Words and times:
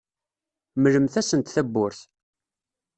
Mlemt-asent 0.81 1.53
tawwurt. 1.55 1.99